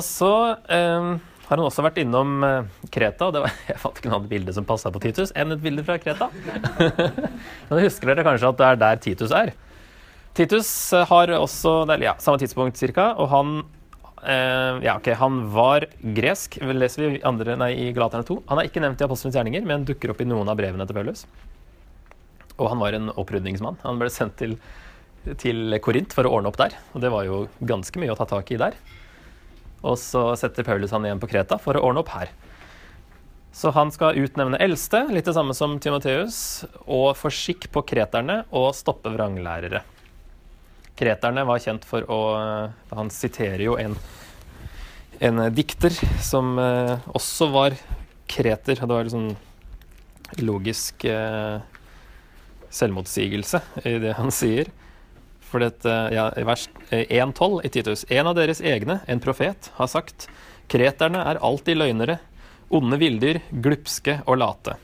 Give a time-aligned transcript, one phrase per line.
[0.00, 1.18] Og så um,
[1.50, 3.28] har han også vært innom eh, Kreta.
[3.34, 5.84] Det var, jeg fant ikke noe annet bilde som passa på Titus enn et bilde
[5.86, 6.30] fra Kreta.
[7.68, 9.52] Men husker dere kanskje at det er der Titus er?
[10.38, 13.60] Titus eh, har også ja, samme tidspunkt cirka, og han
[14.20, 18.34] Uh, ja, ok, han var gresk, leser vi andre, nei, i Galaterne 2.
[18.50, 20.98] Han er ikke nevnt i Apostlenes gjerninger, men dukker opp i noen av brevene til
[20.98, 21.22] Paulus.
[22.58, 23.78] Og han var en opprydningsmann.
[23.80, 24.58] Han ble sendt til,
[25.40, 26.76] til Korint for å ordne opp der.
[26.92, 28.76] Og det var jo ganske mye å ta tak i der.
[29.80, 32.32] Og så setter Paulus han igjen på Kreta for å ordne opp her.
[33.52, 38.44] Så han skal utnevne eldste, litt det samme som Timoteus, og få skikk på kreterne
[38.54, 39.82] og stoppe vranglærere.
[41.00, 42.20] Kreterne var kjent for å
[42.92, 43.94] Han siterer jo en,
[45.24, 47.76] en dikter som eh, også var
[48.30, 48.76] kreter.
[48.76, 49.30] Det var liksom
[50.44, 51.58] logisk eh,
[52.70, 54.70] selvmotsigelse i det han sier.
[55.50, 59.90] For dette, ja, i vers 1.12 i Titus En av deres egne, en profet, har
[59.90, 60.28] sagt
[60.70, 62.20] Kreterne er alltid løgnere,
[62.70, 64.76] onde villdyr, glupske og late.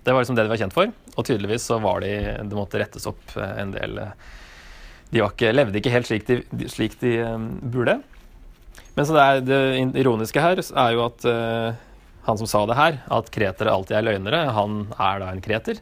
[0.00, 2.14] Det var liksom det de var kjent for, og tydeligvis så var de
[2.48, 4.00] Det måtte rettes opp en del
[5.10, 6.40] De ikke, levde ikke helt slik de,
[6.72, 7.18] slik de
[7.60, 7.98] burde.
[8.96, 11.76] Men så det, er, det ironiske her er jo at uh,
[12.24, 15.80] han som sa det her, at kretere alltid er løgnere, han er da en kreter.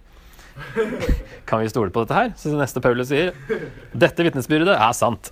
[1.49, 2.33] Kan vi stole på dette her?
[2.37, 3.33] Så det neste Paulus sier
[3.93, 5.31] dette vitnesbyrdet er sant.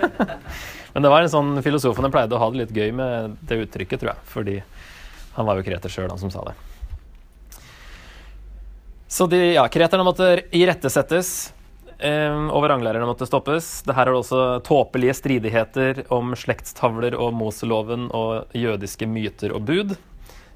[0.94, 4.02] Men det var en sånn filosofene pleide å ha det litt gøy med det uttrykket,
[4.02, 4.26] tror jeg.
[4.32, 4.56] Fordi
[5.36, 6.56] han var jo kreter sjøl, han som sa det.
[9.10, 11.52] Så de, ja, kreterne måtte irettesettes,
[11.98, 13.70] eh, og vranglærerne måtte stoppes.
[13.86, 19.96] Det her er også tåpelige stridigheter om slektstavler og Moseloven og jødiske myter og bud.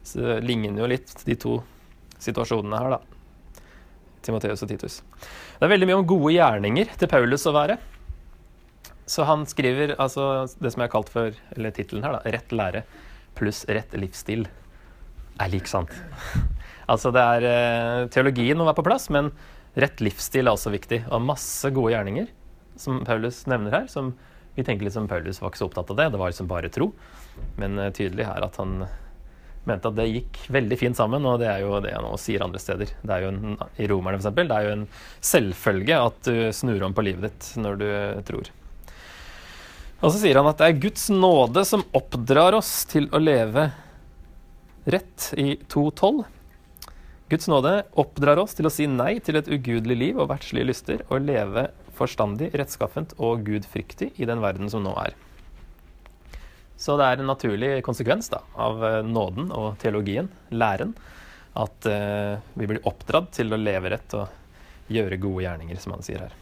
[0.04, 1.58] Så det ligner jo litt, de to
[2.22, 3.13] situasjonene her, da.
[4.24, 5.00] Timoteus og Titus.
[5.58, 7.78] Det er veldig mye om gode gjerninger til Paulus å være.
[9.06, 12.54] Så han skriver altså det som jeg har kalt for, eller tittelen her, da, 'Rett
[12.56, 12.84] lære
[13.36, 14.46] pluss rett livsstil'
[15.42, 15.90] er lik sant.
[16.92, 19.32] altså det er eh, Teologien må være på plass, men
[19.74, 21.02] rett livsstil er også viktig.
[21.10, 22.30] Og masse gode gjerninger,
[22.78, 23.88] som Paulus nevner her.
[23.90, 24.14] som
[24.54, 26.70] Vi tenker litt som Paulus var ikke så opptatt av det, det var liksom bare
[26.70, 26.92] tro.
[27.58, 28.84] Men uh, tydelig her at han
[29.68, 32.44] mente at det gikk veldig fint sammen, og det er jo det han nå sier
[32.44, 32.92] andre steder.
[33.00, 34.84] Det er jo en, I Romerne, f.eks., det er jo en
[35.24, 37.88] selvfølge at du snur om på livet ditt når du
[38.28, 38.52] tror.
[40.04, 43.70] Og så sier han at det er Guds nåde som oppdrar oss til å leve
[44.84, 46.24] rett i 2.12.
[47.32, 51.00] Guds nåde oppdrar oss til å si nei til et ugudelig liv og verdslige lyster,
[51.08, 55.16] og leve forstandig, rettskaffent og gudfryktig i den verden som nå er.
[56.76, 60.94] Så det er en naturlig konsekvens da, av eh, nåden og teologien, læren,
[61.54, 66.02] at eh, vi blir oppdratt til å leve rett og gjøre gode gjerninger, som han
[66.04, 66.34] sier her.